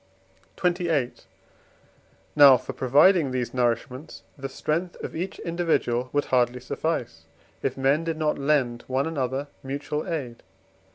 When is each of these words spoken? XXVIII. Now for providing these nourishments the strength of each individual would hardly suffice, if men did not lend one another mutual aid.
XXVIII. 0.57 1.11
Now 2.35 2.57
for 2.57 2.73
providing 2.73 3.29
these 3.29 3.51
nourishments 3.53 4.23
the 4.35 4.49
strength 4.49 4.95
of 5.03 5.15
each 5.15 5.37
individual 5.37 6.09
would 6.11 6.25
hardly 6.25 6.59
suffice, 6.59 7.25
if 7.61 7.77
men 7.77 8.03
did 8.03 8.17
not 8.17 8.39
lend 8.39 8.83
one 8.87 9.05
another 9.05 9.45
mutual 9.61 10.07
aid. 10.11 10.41